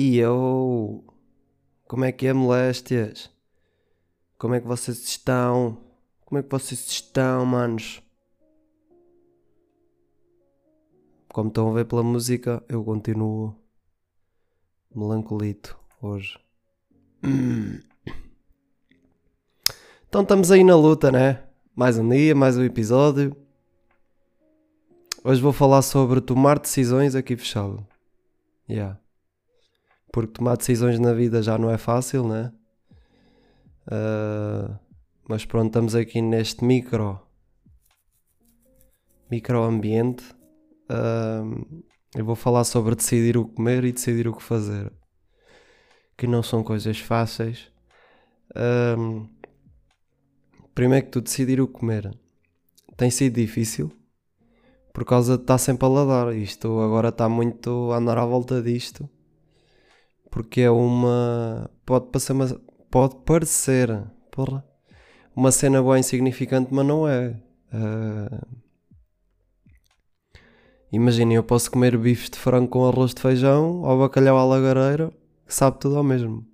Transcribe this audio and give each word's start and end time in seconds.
E 0.00 0.16
eu. 0.16 1.02
Como 1.88 2.04
é 2.04 2.12
que 2.12 2.28
é, 2.28 2.32
moléstias? 2.32 3.28
Como 4.38 4.54
é 4.54 4.60
que 4.60 4.66
vocês 4.68 4.96
estão? 5.02 5.76
Como 6.24 6.38
é 6.38 6.42
que 6.44 6.48
vocês 6.48 6.86
estão, 6.86 7.44
manos? 7.44 8.00
Como 11.32 11.48
estão 11.48 11.68
a 11.68 11.74
ver 11.74 11.84
pela 11.86 12.04
música, 12.04 12.62
eu 12.68 12.84
continuo 12.84 13.56
melancolito 14.94 15.76
hoje. 16.00 16.38
Então 20.08 20.22
estamos 20.22 20.50
aí 20.50 20.64
na 20.64 20.74
luta, 20.74 21.12
né? 21.12 21.44
Mais 21.76 21.98
um 21.98 22.08
dia, 22.08 22.34
mais 22.34 22.56
um 22.56 22.62
episódio. 22.64 23.36
Hoje 25.22 25.42
vou 25.42 25.52
falar 25.52 25.82
sobre 25.82 26.22
tomar 26.22 26.58
decisões 26.58 27.14
aqui 27.14 27.36
fechado. 27.36 27.86
Yeah. 28.66 28.98
Porque 30.18 30.32
tomar 30.32 30.56
decisões 30.56 30.98
na 30.98 31.12
vida 31.12 31.40
já 31.40 31.56
não 31.56 31.70
é 31.70 31.78
fácil, 31.78 32.26
né? 32.26 32.52
Uh, 33.86 34.76
mas 35.28 35.44
pronto, 35.44 35.68
estamos 35.68 35.94
aqui 35.94 36.20
neste 36.20 36.64
micro 36.64 37.20
microambiente. 39.30 40.24
Uh, 40.90 41.84
eu 42.16 42.24
vou 42.24 42.34
falar 42.34 42.64
sobre 42.64 42.96
decidir 42.96 43.36
o 43.36 43.46
comer 43.46 43.84
e 43.84 43.92
decidir 43.92 44.26
o 44.26 44.34
que 44.34 44.42
fazer. 44.42 44.92
Que 46.16 46.26
não 46.26 46.42
são 46.42 46.64
coisas 46.64 46.98
fáceis. 46.98 47.70
Uh, 48.50 49.24
primeiro 50.74 51.06
que 51.06 51.12
tu 51.12 51.20
decidir 51.20 51.60
o 51.60 51.68
comer 51.68 52.12
tem 52.96 53.08
sido 53.08 53.36
difícil 53.36 53.92
por 54.92 55.04
causa 55.04 55.36
de 55.36 55.44
estar 55.44 55.58
sem 55.58 55.76
paladar. 55.76 56.34
Isto 56.34 56.80
agora 56.80 57.10
está 57.10 57.28
muito 57.28 57.92
a 57.92 57.98
andar 57.98 58.18
à 58.18 58.26
volta 58.26 58.60
disto. 58.60 59.08
Porque 60.30 60.62
é 60.62 60.70
uma. 60.70 61.70
Pode 61.84 62.06
parecer 62.06 62.32
uma. 62.32 62.60
Pode 62.90 63.16
parecer. 63.24 64.02
Porra. 64.30 64.64
Uma 65.34 65.52
cena 65.52 65.82
boa 65.82 65.98
insignificante, 65.98 66.72
mas 66.72 66.86
não 66.86 67.08
é. 67.08 67.40
Uh... 67.72 68.58
Imaginem, 70.90 71.36
eu 71.36 71.44
posso 71.44 71.70
comer 71.70 71.96
bifes 71.96 72.30
de 72.30 72.38
frango 72.38 72.68
com 72.68 72.86
arroz 72.86 73.14
de 73.14 73.20
feijão 73.20 73.82
ou 73.82 73.98
bacalhau 73.98 74.38
à 74.38 74.44
lagareira, 74.44 75.12
que 75.46 75.54
sabe 75.54 75.78
tudo 75.78 75.96
ao 75.96 76.02
mesmo. 76.02 76.46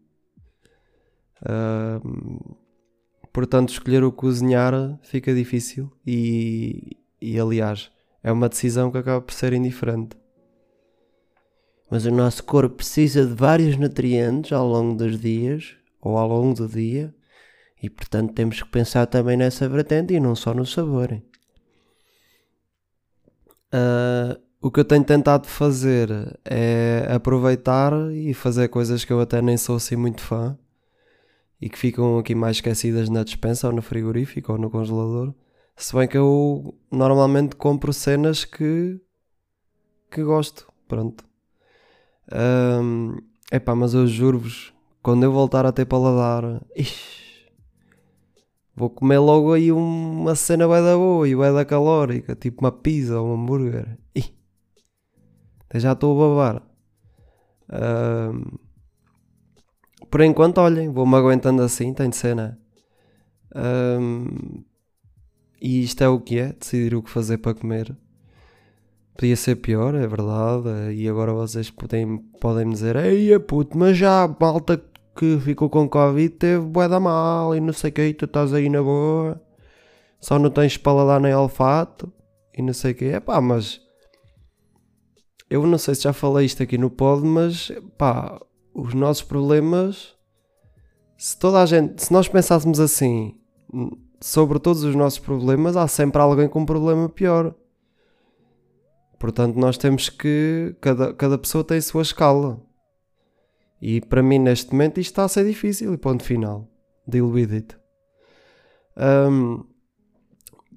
Uh 1.42 2.64
portanto 3.34 3.70
escolher 3.70 4.05
o 4.05 4.12
cozinhar 4.12 4.72
fica 5.02 5.34
difícil 5.34 5.91
e, 6.06 6.97
e 7.20 7.39
aliás 7.39 7.91
é 8.22 8.30
uma 8.30 8.48
decisão 8.48 8.92
que 8.92 8.97
acaba 8.97 9.20
por 9.20 9.34
ser 9.34 9.52
indiferente. 9.52 10.17
Mas 11.95 12.06
o 12.06 12.11
nosso 12.11 12.42
corpo 12.42 12.75
precisa 12.75 13.25
de 13.25 13.33
vários 13.33 13.77
nutrientes 13.77 14.50
ao 14.50 14.67
longo 14.67 14.97
dos 14.97 15.17
dias 15.17 15.77
ou 16.01 16.19
ao 16.19 16.27
longo 16.27 16.53
do 16.53 16.67
dia 16.67 17.14
e 17.81 17.89
portanto 17.89 18.34
temos 18.34 18.61
que 18.61 18.69
pensar 18.69 19.06
também 19.06 19.36
nessa 19.36 19.69
vertente 19.69 20.12
e 20.12 20.19
não 20.19 20.34
só 20.34 20.53
no 20.53 20.67
sabor. 20.67 21.23
Uh, 23.73 24.42
o 24.61 24.73
que 24.73 24.81
eu 24.81 24.84
tenho 24.84 25.05
tentado 25.05 25.47
fazer 25.47 26.11
é 26.45 27.06
aproveitar 27.14 27.92
e 28.11 28.34
fazer 28.34 28.67
coisas 28.67 29.05
que 29.05 29.12
eu 29.12 29.20
até 29.20 29.41
nem 29.41 29.56
sou 29.56 29.77
assim 29.77 29.95
muito 29.95 30.20
fã 30.20 30.58
e 31.61 31.70
que 31.70 31.79
ficam 31.79 32.19
aqui 32.19 32.34
mais 32.34 32.56
esquecidas 32.56 33.08
na 33.08 33.23
despensa 33.23 33.69
ou 33.69 33.73
no 33.73 33.83
frigorífico 33.83 34.51
ou 34.51 34.58
no 34.58 34.68
congelador. 34.68 35.33
Se 35.77 35.95
bem 35.95 36.08
que 36.08 36.18
eu 36.18 36.77
normalmente 36.91 37.55
compro 37.55 37.92
cenas 37.92 38.45
que, 38.45 39.01
que 40.11 40.24
gosto. 40.24 40.67
Pronto. 40.89 41.24
Um, 42.33 43.17
epá, 43.52 43.74
mas 43.74 43.95
eu 43.95 44.07
juro-vos, 44.07 44.73
quando 45.02 45.24
eu 45.24 45.33
voltar 45.33 45.67
a 45.67 45.73
ter 45.73 45.85
paladar, 45.85 46.62
ixi, 46.74 47.51
vou 48.74 48.90
comer 48.90 49.18
logo 49.18 49.52
aí 49.52 49.70
uma 49.70 50.35
cena 50.35 50.67
bem 50.67 50.83
da 50.83 50.96
boa 50.96 51.29
e 51.29 51.36
bem 51.36 51.52
da 51.52 51.64
calórica, 51.64 52.35
tipo 52.35 52.64
uma 52.64 52.73
pizza 52.73 53.20
ou 53.20 53.29
um 53.29 53.35
hambúrguer. 53.35 53.98
Ih, 54.14 54.35
já 55.74 55.92
estou 55.92 56.23
a 56.23 56.29
babar. 56.29 56.62
Um, 57.70 58.58
por 60.11 60.20
enquanto, 60.20 60.58
olhem, 60.58 60.91
vou-me 60.91 61.17
aguentando 61.17 61.62
assim, 61.62 61.92
tem 61.92 62.08
de 62.11 62.17
ser, 62.17 62.36
né? 62.36 62.56
Um, 63.55 64.62
e 65.61 65.83
isto 65.83 66.02
é 66.02 66.08
o 66.08 66.20
que 66.20 66.39
é, 66.39 66.52
decidir 66.52 66.95
o 66.95 67.02
que 67.02 67.11
fazer 67.11 67.39
para 67.39 67.55
comer. 67.55 67.96
Podia 69.17 69.36
ser 69.36 69.57
pior, 69.57 69.95
é 69.95 70.07
verdade. 70.07 70.92
E 70.95 71.08
agora 71.08 71.33
vocês 71.33 71.70
podem, 71.70 72.19
podem 72.41 72.69
dizer: 72.69 72.97
Ei, 72.97 73.39
puto, 73.39 73.79
mas 73.79 73.97
já 73.97 74.25
a 74.25 74.29
malta 74.29 74.83
que 75.17 75.39
ficou 75.41 75.70
com 75.70 75.89
Covid 75.89 76.30
teve 76.30 76.64
bué 76.64 76.89
da 76.89 76.98
mal 76.98 77.55
e 77.55 77.61
não 77.61 77.73
sei 77.73 77.91
o 77.91 77.92
que, 77.92 78.14
tu 78.14 78.24
estás 78.24 78.53
aí 78.53 78.69
na 78.69 78.83
boa. 78.83 79.41
Só 80.20 80.39
não 80.39 80.51
tens 80.51 80.77
paladar 80.77 81.20
nem 81.20 81.35
olfato 81.35 82.13
e 82.57 82.63
não 82.63 82.73
sei 82.73 82.92
o 82.92 82.95
que. 82.95 83.05
É 83.07 83.20
pá, 83.20 83.41
mas. 83.41 83.80
Eu 85.48 85.64
não 85.67 85.79
sei 85.79 85.95
se 85.95 86.03
já 86.03 86.13
falei 86.13 86.47
isto 86.47 86.63
aqui 86.63 86.77
no 86.77 86.91
pod, 86.91 87.24
mas 87.24 87.70
pá, 87.97 88.41
os 88.74 88.95
nossos 88.95 89.23
problemas, 89.23 90.14
se 91.17 91.39
toda 91.39 91.63
a 91.63 91.67
gente, 91.67 92.03
se 92.03 92.13
nós 92.13 92.27
pensássemos 92.27 92.80
assim 92.80 93.39
sobre 94.20 94.58
todos 94.58 94.83
os 94.83 94.97
nossos 94.97 95.20
problemas, 95.20 95.77
há 95.77 95.86
sempre 95.86 96.20
alguém 96.20 96.48
com 96.48 96.61
um 96.61 96.67
problema 96.67 97.08
pior. 97.08 97.55
Portanto, 99.24 99.57
nós 99.57 99.79
temos 99.79 100.11
que. 100.11 100.77
Cada, 100.83 101.14
cada 101.14 101.39
pessoa 101.39 101.64
tem 101.64 101.79
a 101.79 101.83
sua 101.83 102.02
escala. 102.02 102.61
E 103.80 103.98
para 104.02 104.23
mim, 104.23 104.39
neste 104.39 104.70
momento, 104.70 105.01
isto 105.01 105.12
está 105.12 105.24
a 105.24 105.29
ser 105.29 105.46
difícil. 105.46 105.95
E 105.95 105.96
ponto 105.96 106.23
final. 106.23 106.68
Deal 107.07 107.30
with 107.30 107.51
it. 107.51 107.74
Um, 108.95 109.64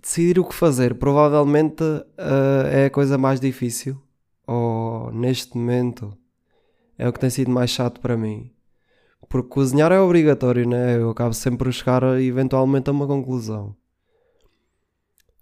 decidir 0.02 0.40
o 0.40 0.46
que 0.46 0.56
fazer 0.56 0.96
provavelmente 0.96 1.84
uh, 1.84 2.68
é 2.72 2.85
a 2.85 2.90
coisa 2.90 3.18
mais 3.18 3.41
difícil. 3.41 4.02
Ou 4.47 5.12
neste 5.12 5.58
momento 5.58 6.18
é 6.97 7.06
o 7.06 7.12
que 7.12 7.19
tem 7.19 7.29
sido 7.29 7.52
mais 7.52 7.69
chato 7.69 8.00
para 8.00 8.16
mim. 8.16 8.50
Porque 9.28 9.50
cozinhar 9.50 9.91
é 9.91 10.00
obrigatório, 10.00 10.66
né? 10.66 10.96
Eu 10.96 11.09
acabo 11.09 11.34
sempre 11.34 11.66
por 11.66 11.74
chegar 11.74 12.02
eventualmente 12.18 12.90
a 12.90 12.94
uma 12.94 13.08
conclusão. 13.08 13.75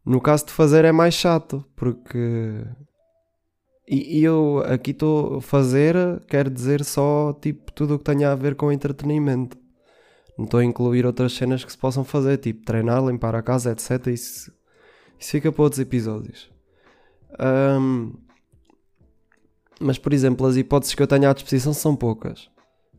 No 0.04 0.20
caso 0.20 0.48
de 0.48 0.54
fazer 0.54 0.86
é 0.86 0.92
mais 0.92 1.14
chato, 1.14 1.64
porque. 1.76 2.66
E, 3.88 4.20
e 4.20 4.24
eu 4.24 4.64
aqui 4.66 4.92
estou 4.92 5.38
a 5.38 5.42
fazer, 5.42 5.96
quer 6.28 6.50
dizer 6.50 6.84
só 6.84 7.34
tipo 7.34 7.72
tudo 7.72 7.96
o 7.96 8.00
que 8.00 8.06
tenha 8.06 8.32
a 8.32 8.36
ver 8.36 8.56
com 8.56 8.72
entretenimento. 8.72 9.58
Não 10.38 10.46
estou 10.46 10.60
a 10.60 10.66
incluir 10.66 11.06
outras 11.06 11.34
cenas 11.34 11.64
que 11.64 11.72
se 11.72 11.78
possam 11.78 12.04
fazer, 12.04 12.38
tipo 12.38 12.66
treinar, 12.66 13.06
limpar 13.06 13.36
a 13.36 13.42
casa, 13.42 13.72
etc. 13.72 14.08
Isso, 14.08 14.52
isso 15.18 15.32
fica 15.32 15.52
para 15.52 15.64
outros 15.64 15.80
episódios. 15.80 16.52
Um, 17.40 18.14
mas, 19.80 19.98
por 19.98 20.14
exemplo, 20.14 20.46
as 20.46 20.56
hipóteses 20.56 20.96
que 20.96 21.02
eu 21.02 21.08
tenho 21.08 21.30
à 21.30 21.34
disposição 21.34 21.74
são 21.74 21.96
poucas. 21.96 22.50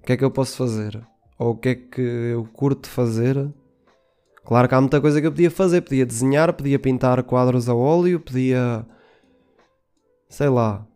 O 0.01 0.07
que 0.07 0.13
é 0.13 0.17
que 0.17 0.25
eu 0.25 0.31
posso 0.31 0.57
fazer? 0.57 1.01
Ou 1.39 1.51
o 1.51 1.57
que 1.57 1.69
é 1.69 1.75
que 1.75 2.01
eu 2.01 2.45
curto 2.53 2.89
fazer? 2.89 3.53
Claro 4.45 4.69
que 4.69 4.75
há 4.75 4.81
muita 4.81 5.01
coisa 5.01 5.21
que 5.21 5.27
eu 5.27 5.33
podia 5.33 5.51
fazer. 5.51 5.83
Podia 5.83 6.07
desenhar, 6.07 6.53
podia 6.53 6.79
pintar 6.79 7.23
quadros 7.23 7.69
a 7.69 7.75
óleo, 7.75 8.21
podia. 8.21 8.87
Sei 10.29 10.49
lá. 10.49 10.87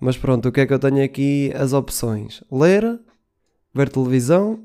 Mas 0.00 0.16
pronto, 0.16 0.48
o 0.48 0.52
que 0.52 0.60
é 0.60 0.66
que 0.66 0.72
eu 0.72 0.78
tenho 0.78 1.04
aqui? 1.04 1.52
As 1.54 1.72
opções: 1.72 2.42
ler, 2.50 3.00
ver 3.74 3.88
televisão, 3.88 4.64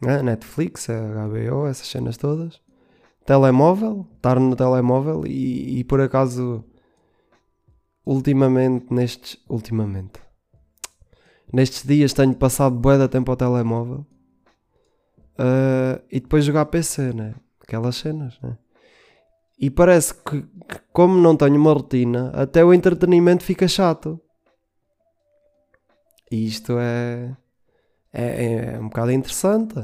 né? 0.00 0.22
Netflix, 0.22 0.86
HBO, 0.88 1.66
essas 1.66 1.88
cenas 1.88 2.16
todas, 2.16 2.60
telemóvel, 3.24 4.06
estar 4.16 4.38
no 4.38 4.54
telemóvel 4.54 5.26
e, 5.26 5.80
e 5.80 5.84
por 5.84 6.00
acaso 6.00 6.64
ultimamente, 8.04 8.92
nestes. 8.92 9.38
Ultimamente. 9.48 10.20
Nestes 11.52 11.82
dias 11.82 12.12
tenho 12.12 12.34
passado 12.34 12.76
bué 12.76 12.98
de 12.98 13.08
tempo 13.08 13.30
ao 13.30 13.36
telemóvel. 13.36 14.06
Uh, 15.38 16.02
e 16.10 16.20
depois 16.20 16.44
jogar 16.44 16.66
PC, 16.66 17.12
né? 17.12 17.34
Aquelas 17.62 17.96
cenas, 17.96 18.38
né? 18.42 18.58
E 19.60 19.70
parece 19.70 20.14
que, 20.14 20.42
que, 20.42 20.80
como 20.92 21.20
não 21.20 21.36
tenho 21.36 21.56
uma 21.56 21.72
rotina, 21.72 22.30
até 22.34 22.64
o 22.64 22.72
entretenimento 22.72 23.42
fica 23.42 23.66
chato. 23.66 24.20
E 26.30 26.46
isto 26.46 26.76
é, 26.78 27.36
é, 28.12 28.74
é 28.74 28.78
um 28.78 28.88
bocado 28.88 29.10
interessante. 29.10 29.74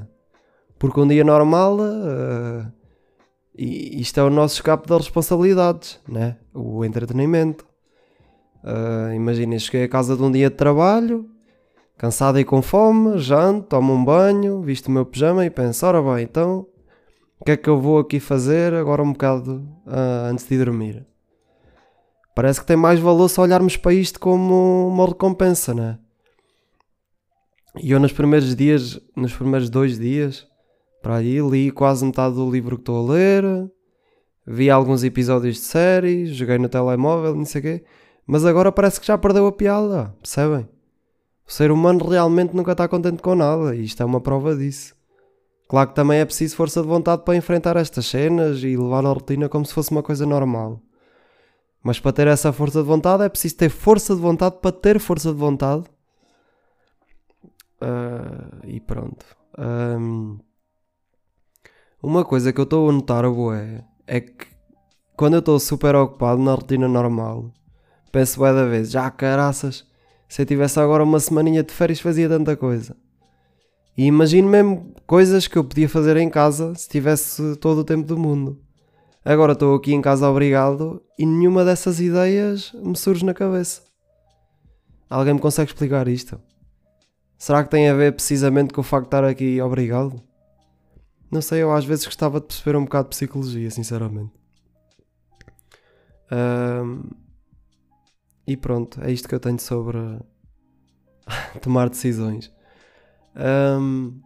Porque 0.78 1.00
um 1.00 1.08
dia 1.08 1.24
normal, 1.24 1.78
uh, 1.78 2.72
isto 3.56 4.20
é 4.20 4.22
o 4.22 4.30
nosso 4.30 4.56
escape 4.56 4.86
das 4.86 4.98
responsabilidades, 5.06 6.00
né? 6.08 6.36
O 6.52 6.84
entretenimento. 6.84 7.66
Uh, 8.62 9.12
Imaginem, 9.14 9.58
cheguei 9.58 9.84
a 9.84 9.88
casa 9.88 10.16
de 10.16 10.22
um 10.22 10.30
dia 10.30 10.50
de 10.50 10.56
trabalho, 10.56 11.28
cansado 11.96 12.38
e 12.38 12.44
com 12.44 12.62
fome, 12.62 13.18
janto, 13.18 13.68
tomo 13.68 13.92
um 13.92 14.04
banho, 14.04 14.62
visto 14.62 14.86
o 14.86 14.90
meu 14.90 15.06
pijama 15.06 15.44
e 15.44 15.50
penso: 15.50 15.86
ora 15.86 16.02
bem, 16.02 16.24
então 16.24 16.66
que 17.44 17.50
é 17.50 17.56
que 17.56 17.68
eu 17.68 17.78
vou 17.78 17.98
aqui 17.98 18.18
fazer 18.18 18.72
agora 18.72 19.02
um 19.02 19.12
bocado 19.12 19.68
uh, 19.86 20.30
antes 20.30 20.48
de 20.48 20.56
dormir? 20.56 21.06
Parece 22.34 22.60
que 22.60 22.66
tem 22.66 22.76
mais 22.76 22.98
valor 22.98 23.28
se 23.28 23.38
olharmos 23.38 23.76
para 23.76 23.92
isto 23.92 24.18
como 24.18 24.88
uma 24.88 25.06
recompensa, 25.06 25.74
né? 25.74 25.98
E 27.76 27.90
eu 27.90 28.00
nos 28.00 28.12
primeiros 28.12 28.56
dias, 28.56 28.98
nos 29.14 29.34
primeiros 29.34 29.68
dois 29.68 29.98
dias, 29.98 30.46
para 31.02 31.16
aí, 31.16 31.38
li 31.40 31.70
quase 31.70 32.04
metade 32.04 32.34
do 32.34 32.50
livro 32.50 32.76
que 32.76 32.82
estou 32.82 33.06
a 33.06 33.12
ler, 33.12 33.44
vi 34.46 34.70
alguns 34.70 35.04
episódios 35.04 35.56
de 35.56 35.62
séries, 35.62 36.30
joguei 36.30 36.56
no 36.56 36.68
telemóvel, 36.68 37.34
não 37.34 37.44
sei 37.44 37.60
o 37.60 37.62
quê, 37.62 37.84
mas 38.26 38.46
agora 38.46 38.72
parece 38.72 38.98
que 38.98 39.06
já 39.06 39.18
perdeu 39.18 39.46
a 39.46 39.52
piada, 39.52 40.14
percebem? 40.20 40.66
O 41.46 41.52
ser 41.52 41.70
humano 41.70 42.08
realmente 42.08 42.56
nunca 42.56 42.72
está 42.72 42.88
contente 42.88 43.20
com 43.20 43.34
nada 43.34 43.76
e 43.76 43.84
isto 43.84 44.02
é 44.02 44.06
uma 44.06 44.20
prova 44.20 44.56
disso. 44.56 44.94
Claro 45.68 45.88
que 45.88 45.94
também 45.94 46.20
é 46.20 46.24
preciso 46.24 46.56
força 46.56 46.82
de 46.82 46.88
vontade 46.88 47.22
para 47.24 47.36
enfrentar 47.36 47.76
estas 47.76 48.06
cenas 48.06 48.62
e 48.62 48.76
levar 48.76 49.04
a 49.06 49.08
rotina 49.08 49.48
como 49.48 49.64
se 49.64 49.72
fosse 49.72 49.90
uma 49.90 50.02
coisa 50.02 50.26
normal. 50.26 50.80
Mas 51.82 51.98
para 52.00 52.12
ter 52.12 52.26
essa 52.26 52.52
força 52.52 52.80
de 52.80 52.86
vontade 52.86 53.22
é 53.24 53.28
preciso 53.28 53.56
ter 53.56 53.68
força 53.68 54.14
de 54.14 54.20
vontade 54.20 54.56
para 54.60 54.72
ter 54.72 54.98
força 54.98 55.32
de 55.32 55.38
vontade. 55.38 55.84
Uh, 57.80 58.66
e 58.66 58.80
pronto. 58.80 59.24
Um, 59.58 60.38
uma 62.02 62.24
coisa 62.24 62.52
que 62.52 62.60
eu 62.60 62.64
estou 62.64 62.88
a 62.88 62.92
notar, 62.92 63.28
boé, 63.30 63.84
é 64.06 64.20
que 64.20 64.46
quando 65.16 65.34
eu 65.34 65.38
estou 65.40 65.58
super 65.60 65.94
ocupado 65.94 66.40
na 66.42 66.54
rotina 66.54 66.88
normal, 66.88 67.50
penso 68.10 68.40
bem 68.40 68.54
da 68.54 68.64
vez, 68.66 68.90
já 68.90 69.10
caraças, 69.10 69.86
se 70.28 70.42
eu 70.42 70.46
tivesse 70.46 70.78
agora 70.80 71.04
uma 71.04 71.20
semaninha 71.20 71.62
de 71.62 71.72
férias 71.72 72.00
fazia 72.00 72.28
tanta 72.28 72.56
coisa. 72.56 72.96
E 73.96 74.06
imagino 74.06 74.48
mesmo 74.48 74.94
coisas 75.06 75.46
que 75.46 75.56
eu 75.56 75.64
podia 75.64 75.88
fazer 75.88 76.16
em 76.16 76.28
casa 76.28 76.74
se 76.74 76.88
tivesse 76.88 77.56
todo 77.56 77.78
o 77.78 77.84
tempo 77.84 78.06
do 78.06 78.18
mundo. 78.18 78.60
Agora 79.24 79.52
estou 79.52 79.74
aqui 79.74 79.94
em 79.94 80.02
casa 80.02 80.28
obrigado 80.28 81.02
e 81.18 81.24
nenhuma 81.24 81.64
dessas 81.64 82.00
ideias 82.00 82.72
me 82.74 82.96
surge 82.96 83.24
na 83.24 83.32
cabeça. 83.32 83.82
Alguém 85.08 85.34
me 85.34 85.40
consegue 85.40 85.70
explicar 85.70 86.08
isto? 86.08 86.40
Será 87.38 87.62
que 87.62 87.70
tem 87.70 87.88
a 87.88 87.94
ver 87.94 88.12
precisamente 88.12 88.72
com 88.72 88.80
o 88.80 88.84
facto 88.84 89.04
de 89.04 89.08
estar 89.08 89.24
aqui 89.24 89.60
obrigado? 89.60 90.20
Não 91.30 91.42
sei, 91.42 91.62
eu 91.62 91.72
às 91.72 91.84
vezes 91.84 92.04
gostava 92.04 92.40
de 92.40 92.46
perceber 92.46 92.76
um 92.76 92.84
bocado 92.84 93.08
de 93.08 93.16
psicologia, 93.16 93.70
sinceramente. 93.70 94.32
Um, 96.30 97.10
e 98.46 98.56
pronto, 98.56 99.02
é 99.02 99.10
isto 99.10 99.28
que 99.28 99.34
eu 99.34 99.40
tenho 99.40 99.58
sobre 99.58 99.98
tomar 101.60 101.88
decisões. 101.88 102.53
Um, 103.36 104.20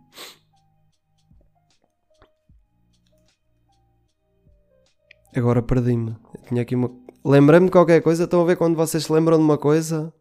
agora 5.35 5.63
perdi-me. 5.63 6.17
Tinha 6.49 6.63
aqui 6.63 6.75
uma. 6.75 6.91
Lembrei-me 7.25 7.67
de 7.67 7.73
qualquer 7.73 8.03
coisa. 8.03 8.25
Estão 8.25 8.43
a 8.43 8.45
ver 8.45 8.57
quando 8.57 8.77
vocês 8.77 9.05
se 9.05 9.13
lembram 9.13 9.39
de 9.39 9.45
uma 9.45 9.59
coisa? 9.59 10.13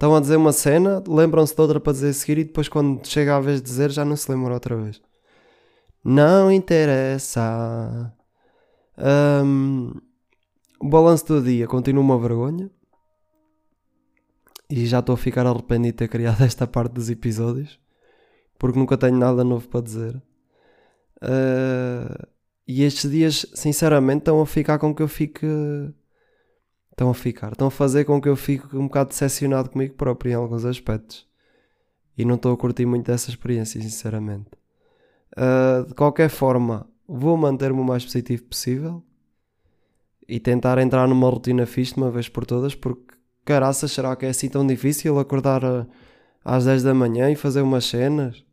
Estão 0.00 0.16
a 0.16 0.20
dizer 0.20 0.36
uma 0.36 0.52
cena, 0.52 1.02
lembram-se 1.06 1.54
de 1.54 1.60
outra 1.60 1.78
para 1.78 1.92
dizer 1.92 2.08
a 2.08 2.14
seguir 2.14 2.38
e 2.38 2.44
depois, 2.44 2.68
quando 2.68 3.06
chega 3.06 3.36
a 3.36 3.40
vez 3.40 3.60
de 3.60 3.68
dizer, 3.68 3.90
já 3.90 4.02
não 4.02 4.16
se 4.16 4.32
lembram 4.32 4.54
outra 4.54 4.74
vez. 4.74 4.98
Não 6.02 6.50
interessa. 6.50 8.10
Um, 8.96 9.92
o 10.80 10.88
balanço 10.88 11.26
do 11.26 11.42
dia 11.42 11.66
continua 11.66 12.02
uma 12.02 12.18
vergonha. 12.18 12.70
E 14.70 14.86
já 14.86 15.00
estou 15.00 15.14
a 15.14 15.18
ficar 15.18 15.46
arrependido 15.46 15.92
de 15.92 15.98
ter 15.98 16.08
criado 16.08 16.40
esta 16.44 16.66
parte 16.66 16.92
dos 16.92 17.10
episódios. 17.10 17.78
Porque 18.60 18.78
nunca 18.78 18.98
tenho 18.98 19.16
nada 19.16 19.42
novo 19.42 19.66
para 19.66 19.80
dizer. 19.80 20.22
Uh, 21.16 22.28
e 22.68 22.82
estes 22.84 23.10
dias, 23.10 23.46
sinceramente, 23.54 24.18
estão 24.18 24.38
a 24.42 24.46
ficar 24.46 24.78
com 24.78 24.94
que 24.94 25.02
eu 25.02 25.08
fique. 25.08 25.46
Estão 26.90 27.08
a 27.08 27.14
ficar. 27.14 27.52
Estão 27.52 27.68
a 27.68 27.70
fazer 27.70 28.04
com 28.04 28.20
que 28.20 28.28
eu 28.28 28.36
fique 28.36 28.76
um 28.76 28.86
bocado 28.86 29.08
decepcionado 29.08 29.70
comigo 29.70 29.94
próprio 29.94 30.32
em 30.32 30.34
alguns 30.34 30.66
aspectos. 30.66 31.26
E 32.18 32.24
não 32.24 32.34
estou 32.34 32.52
a 32.52 32.56
curtir 32.56 32.84
muito 32.84 33.06
dessa 33.06 33.30
experiência, 33.30 33.80
sinceramente. 33.80 34.50
Uh, 35.32 35.88
de 35.88 35.94
qualquer 35.94 36.28
forma, 36.28 36.86
vou 37.08 37.38
manter-me 37.38 37.80
o 37.80 37.84
mais 37.84 38.04
positivo 38.04 38.42
possível 38.44 39.02
e 40.28 40.38
tentar 40.38 40.76
entrar 40.76 41.08
numa 41.08 41.30
rotina 41.30 41.64
fixe 41.64 41.94
de 41.94 42.00
uma 42.00 42.10
vez 42.10 42.28
por 42.28 42.44
todas, 42.44 42.74
porque 42.74 43.14
caraças, 43.42 43.90
será 43.90 44.14
que 44.14 44.26
é 44.26 44.28
assim 44.28 44.50
tão 44.50 44.66
difícil 44.66 45.18
acordar 45.18 45.64
a, 45.64 45.86
às 46.44 46.66
10 46.66 46.82
da 46.82 46.92
manhã 46.92 47.30
e 47.30 47.36
fazer 47.36 47.62
umas 47.62 47.86
cenas? 47.86 48.44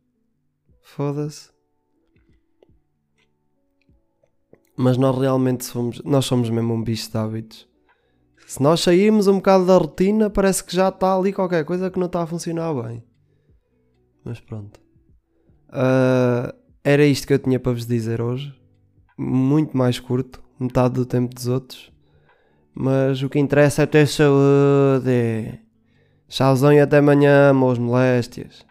Foda-se. 0.94 1.50
Mas 4.76 4.96
nós 4.96 5.16
realmente 5.18 5.64
somos, 5.64 6.02
nós 6.02 6.24
somos 6.24 6.48
mesmo 6.48 6.72
um 6.72 6.82
bicho 6.82 7.10
de 7.10 7.18
hábitos. 7.18 7.68
Se 8.46 8.62
nós 8.62 8.80
sairmos 8.80 9.26
um 9.26 9.34
bocado 9.34 9.66
da 9.66 9.76
rotina, 9.76 10.30
parece 10.30 10.64
que 10.64 10.74
já 10.74 10.88
está 10.88 11.14
ali 11.14 11.32
qualquer 11.32 11.64
coisa 11.64 11.90
que 11.90 11.98
não 11.98 12.06
está 12.06 12.22
a 12.22 12.26
funcionar 12.26 12.72
bem. 12.82 13.04
Mas 14.24 14.40
pronto. 14.40 14.80
Uh, 15.68 16.56
era 16.82 17.04
isto 17.04 17.26
que 17.26 17.34
eu 17.34 17.38
tinha 17.38 17.60
para 17.60 17.72
vos 17.72 17.86
dizer 17.86 18.22
hoje. 18.22 18.54
Muito 19.16 19.76
mais 19.76 20.00
curto, 20.00 20.42
metade 20.58 20.94
do 20.94 21.04
tempo 21.04 21.34
dos 21.34 21.46
outros. 21.48 21.92
Mas 22.74 23.22
o 23.22 23.28
que 23.28 23.38
interessa 23.38 23.82
é 23.82 23.86
ter 23.86 24.08
saúde. 24.08 25.60
Tchauzão 26.28 26.72
e 26.72 26.80
até 26.80 26.98
amanhã, 26.98 27.52
meus 27.52 27.78
moléstias. 27.78 28.67